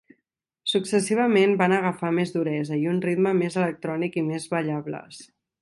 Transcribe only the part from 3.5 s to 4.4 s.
electrònic i